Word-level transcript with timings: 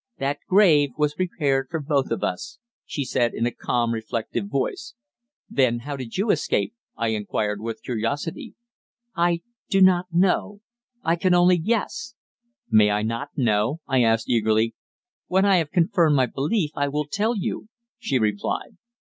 "That 0.17 0.39
grave 0.49 0.93
was 0.97 1.13
prepared 1.13 1.67
for 1.69 1.79
both 1.79 2.09
of 2.09 2.23
us," 2.23 2.57
she 2.87 3.05
said 3.05 3.35
in 3.35 3.45
a 3.45 3.51
calm, 3.51 3.93
reflective 3.93 4.47
voice. 4.47 4.95
"Then 5.47 5.81
how 5.85 5.95
did 5.95 6.17
you 6.17 6.31
escape?" 6.31 6.73
I 6.97 7.09
inquired, 7.09 7.61
with 7.61 7.83
curiosity. 7.83 8.55
"I 9.15 9.41
do 9.69 9.79
not 9.79 10.07
know. 10.11 10.61
I 11.03 11.15
can 11.17 11.35
only 11.35 11.59
guess." 11.59 12.15
"May 12.71 12.89
I 12.89 13.03
not 13.03 13.29
know?" 13.37 13.79
I 13.85 14.01
asked 14.01 14.27
eagerly. 14.27 14.73
"When 15.27 15.45
I 15.45 15.57
have 15.57 15.69
confirmed 15.69 16.15
my 16.15 16.25
belief, 16.25 16.71
I 16.75 16.87
will 16.87 17.05
tell 17.05 17.37
you," 17.37 17.67
she 17.99 18.17
replied. 18.17 18.77